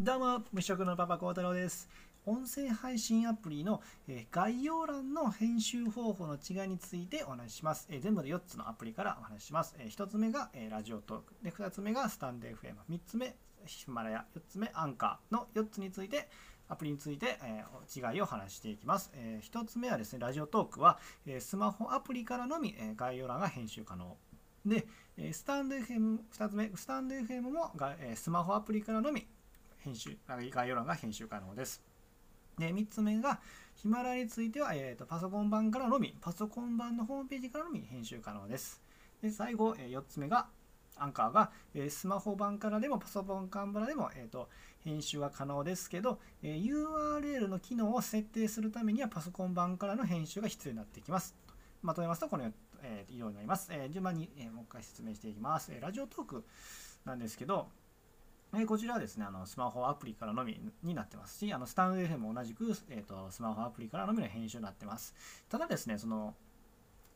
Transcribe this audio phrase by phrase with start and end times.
[0.00, 1.88] どうも、無職のパパ幸太郎です。
[2.24, 7.88] 音声配信アプリの、えー概要欄の編集方法の違いについてお話しします。
[7.90, 9.74] えー全部で4つのアプリからお話しします。
[9.80, 11.34] え1つ目が、えーラジオトーク。
[11.42, 12.76] で、2つ目がスタンド FM。
[12.88, 13.34] 3つ目、
[13.66, 14.26] ヒマラヤ。
[14.36, 16.28] 4つ目、アンカーの4つについて、
[16.68, 19.10] アプリについて、えー違いを話していきます。
[19.14, 24.16] え1つ目はですね、ラジオトークは、えースマホアプリからのみ、えー概要欄が編集可能。
[24.64, 24.86] で、
[25.16, 29.26] えースタンド FM、2つ目、スタンド FM もが、えースマホアプリからのみ
[29.88, 31.82] 編集、概要欄が編集可能です。
[32.58, 33.40] で、3つ目が、
[33.74, 38.82] ヒマラヤについては、えーとパソコン版からのみ、パソコン版のホームページからのみ編集可能です。
[39.22, 40.48] で、最後、え4つ目が、
[40.96, 51.34] アンカーが、えスマホ版からでもパソコン版からでも、えーと編集が可能ですけど、え URL の機能を設定するためにはパソコン版からの編集が必要になってきます。
[51.80, 53.70] まとめますと、このようえーになります。
[53.72, 55.72] え順番に、えもう一回説明していきます。
[55.72, 56.44] えラジオトーク
[57.06, 57.68] なんですけど、
[58.56, 65.14] えこちらはですね、あのスマホアプリからのみになってますし、あのスタンド FM も同じく、えーとスマホアプリからのみの編集になってます。
[65.50, 66.34] ただですね、その、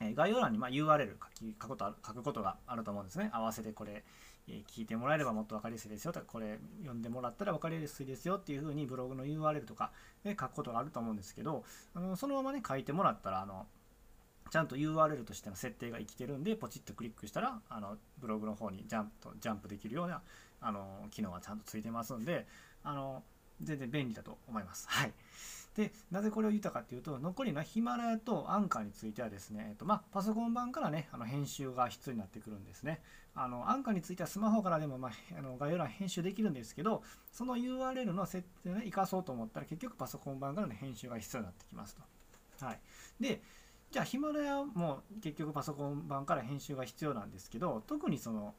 [0.00, 3.28] え概要欄にま URL 書き書くことある書くことがあると思うんですね。
[3.32, 4.04] 合わせてこれ、
[4.48, 9.92] え聞いてもらえればもっと分かりやすいですよとか、これ読んでもらったら分かりやすいですよっていうふうにブログの URL とか
[10.24, 11.62] で書くことがあると思うんですけど、
[11.94, 13.66] あのそのままね、書いてもらったら、あの
[14.50, 20.22] ちゃんと URL としての設定が生きてるんで、ポチッとクリックしたら、あのブログの方にジャンプジャンプできるような
[20.60, 22.46] あの機能がちゃんとついてますんで、
[22.82, 23.22] あの
[23.62, 24.86] 全然便利だと思います。
[24.88, 25.12] はい。
[25.74, 33.00] で、なぜこれを言ったかっていうと、残りのヒマラヤとアンカーについてはですね、えっとまあ、パソコン版からね、あの編集が必要になってくるんですね。
[33.34, 42.02] あのアンカーについてはスマホからでも、まあ、あの概要欄編集できるんですけど、その URL の設定をね、活かそうと思ったら、結局パソコン版からの編集が必要になってきますと。
[42.66, 42.80] はい。
[43.20, 43.40] で、
[43.90, 48.54] じゃあヒマラヤも結局パソコン版から編集が必要なんですけど、特にその、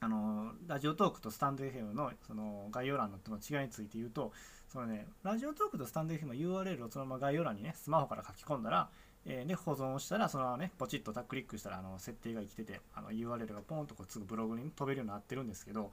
[0.00, 4.32] あのラジオトークとスタンド FM のその概要欄のとの違いについて言うと、
[4.68, 8.90] そのね、ラジオトークとスタンド FM の URL をそのまま概要欄にね、スマホから書き込んだら、
[9.24, 15.90] えーで、保存をしたら、そのままね、ポチッとタックリックしたら、あの設定が生きてて、あの URL がポンとこうすぐブログに飛べるようになってるんですけど、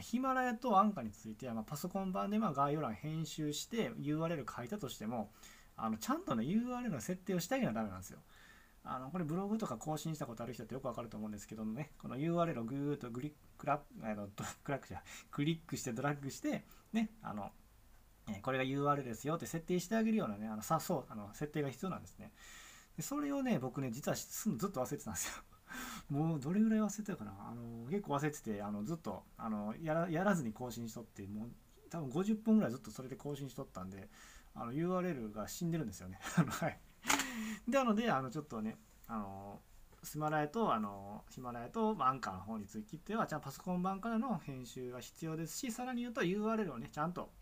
[0.00, 5.30] ヒマラヤとアンカについては、まあ、パソコン版でまあ概要欄編集して URL 書いたとしても、
[5.76, 8.18] あのちゃんとね、URL の設定をしてあげなダメなんですよ。
[8.88, 17.50] あのこれブログとか更新したことある人ってよくわかると思うんですけどもね、この URL をぐーっとグリックラあのドクラックじゃクリックしてドラッグして、ね、あの、
[18.42, 22.30] これが URL ですよって設定してあげるようなね、あのさそうあの設定が必要なんですね。
[22.96, 25.42] でそれをね、僕ね、実はすんのずっと忘れてたんですよ。
[26.08, 31.50] もうどれぐらい忘れてたかなあの結構忘れてて、あのずっとあのやらやらずに更新しとって、もう
[31.90, 34.08] 多分50分ぐらいずっとそれで更新しとったんで、
[34.56, 36.18] あの URL が死んでるんですよね。
[36.48, 36.80] はい。
[37.68, 39.60] なので、あのちょっとね、あの
[40.02, 47.32] ヒマラヤと、あのヒマラヤとまあアンカーの方については、ちゃんとパソコン版からの編集が必要ですし、さらに言うと URL をね、ちゃんと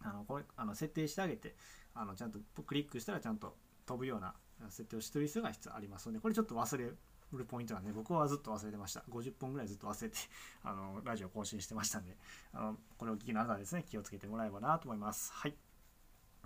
[0.00, 1.56] あのこれあの設定してあげて、
[1.94, 4.34] あのちゃんとクリックしたらちゃんと飛ぶような
[4.68, 9.02] 設定をしてる必要が必要ありますので、これちょっと忘れるポイントなんで、僕はずっと忘れてました。
[9.10, 10.16] 50分ぐらいずっと忘れて、
[10.62, 12.16] あのラジオ更新してましたんで、
[12.52, 15.32] あのこれを聞きなたはですね、気をつけてもらえばなと思います。
[15.32, 15.56] はい。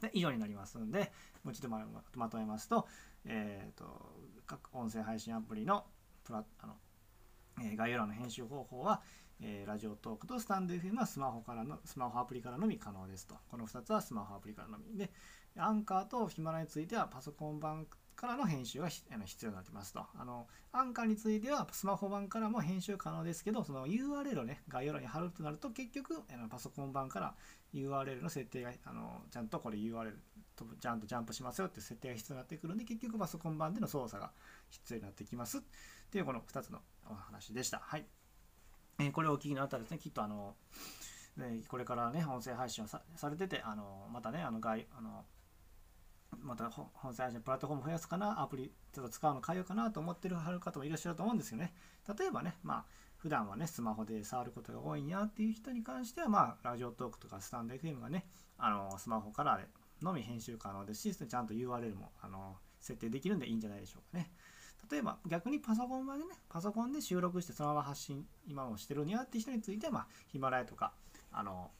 [0.01, 1.13] で以上になりますので、
[1.45, 2.87] もう一度まとめますと、
[3.25, 3.85] えー、と
[4.47, 5.85] 各音声配信アプリの
[6.25, 6.75] プラあの、
[7.63, 9.03] えー概要欄の編集方法は、
[9.41, 13.37] えーラジオトークとスタンド FM はスマホからのスマホアプリからのみ可能ですと。
[13.51, 14.97] この2つはスマホアプリからのみ。
[14.97, 15.11] で、
[15.57, 17.87] アンカーとヒマラについてはパソコン版
[18.21, 20.05] からの編集があの必要になってますと。
[20.15, 27.35] あのアンカーについてはスマホ版からも編集可能ですけど、その URL をね、概要欄に貼るとなると結局あのパソコン版から
[27.73, 30.13] URL の設定があのちゃんとこれ URL
[30.55, 34.33] とちゃんとジャンプしますよっていう設定が必要になってくるんで結局パソコン版での操作が
[34.69, 35.61] 必要になってきますっ
[36.11, 36.81] ていうこの2つの
[37.11, 37.79] お話でした。
[37.79, 38.05] はい。
[38.99, 40.57] えーこれをお聞きのあなたはですね、きっとあの、
[41.39, 45.25] ねこれからね、音声配信をされてて、あのまたね、あのあの
[46.43, 51.75] またほ音声配信プラットフォーム増やすかな、アプリちょっと使うの変えようかなと思ってる方もいらっしゃると思うんですよね。
[52.19, 52.85] 例えばね、まあ、
[53.17, 58.27] 普段はね、スマホで触ることが多いんやっていう人に関しては、まあ、ラジオトークとかスタンド FM がね、
[58.59, 59.61] あのスマホから
[60.03, 64.31] のみ編集可能ですし、ちゃんと URL もあの設定できるんでいいんじゃないでしょうかね。
[64.91, 70.93] 例えば逆にパソコン版でね、パソコンで収録してそのまま発信、今もしてるにゃっていう人については、まあ、ヒマラヤとか、
[71.31, 71.71] あの、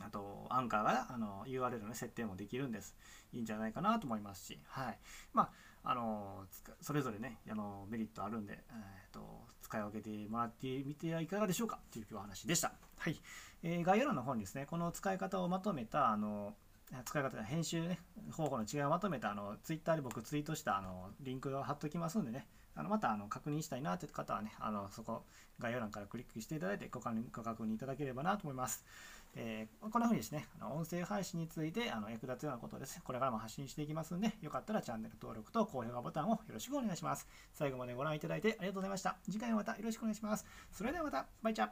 [0.00, 2.94] あと、アンカーがあの URL の設定もできるんです。
[3.32, 4.98] いいんじゃないかなと思いますし、はい。
[5.32, 5.50] ま
[5.84, 6.44] あ、あの、
[6.80, 12.72] それぞれね、あのメリットあるんで、えーと、使い分けてもらってみてはいかがでしょうかという今日お話でした。
[12.98, 13.20] はい。
[13.62, 16.54] えー概要欄の方にですね、この使い方をまとめた、あの、
[17.04, 17.98] 使い方、編集、ね、
[18.30, 22.46] 方法の違いをまとめたあのツイッターで僕ツイートしたあのリンクを貼っときますんでね、
[22.76, 25.22] あのまたあの確認したいなという方はね、あのそこ
[25.58, 28.84] 概要欄からクリックしていただいてご確認ご確認いただければなと思います。
[29.38, 37.26] えー、こんな風にですね、あの音声配信についてあの役立つようなことですね、これからも発信していきますので、よかったらチャンネル登録と高評価ボタンをよろしくお願いします。
[37.52, 39.16] 最後までご覧いただいてありがとうございました。
[39.24, 40.46] 次回もまたよろしくお願いします。
[40.72, 41.68] それではまた、バイチャ